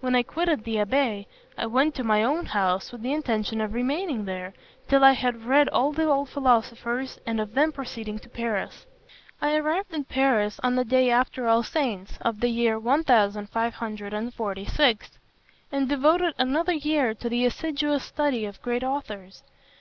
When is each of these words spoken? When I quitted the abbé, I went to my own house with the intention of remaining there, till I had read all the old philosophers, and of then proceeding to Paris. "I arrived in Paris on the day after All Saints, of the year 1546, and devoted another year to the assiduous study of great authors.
When 0.00 0.16
I 0.16 0.24
quitted 0.24 0.64
the 0.64 0.78
abbé, 0.78 1.26
I 1.56 1.64
went 1.66 1.94
to 1.94 2.02
my 2.02 2.24
own 2.24 2.46
house 2.46 2.90
with 2.90 3.02
the 3.02 3.12
intention 3.12 3.60
of 3.60 3.72
remaining 3.72 4.24
there, 4.24 4.52
till 4.88 5.04
I 5.04 5.12
had 5.12 5.44
read 5.44 5.68
all 5.68 5.92
the 5.92 6.08
old 6.08 6.28
philosophers, 6.30 7.20
and 7.24 7.40
of 7.40 7.54
then 7.54 7.70
proceeding 7.70 8.18
to 8.18 8.28
Paris. 8.28 8.84
"I 9.40 9.54
arrived 9.54 9.94
in 9.94 10.06
Paris 10.06 10.58
on 10.64 10.74
the 10.74 10.84
day 10.84 11.08
after 11.08 11.46
All 11.46 11.62
Saints, 11.62 12.14
of 12.20 12.40
the 12.40 12.48
year 12.48 12.80
1546, 12.80 15.10
and 15.70 15.88
devoted 15.88 16.34
another 16.36 16.72
year 16.72 17.14
to 17.14 17.28
the 17.28 17.44
assiduous 17.46 18.02
study 18.02 18.46
of 18.46 18.60
great 18.62 18.82
authors. 18.82 19.44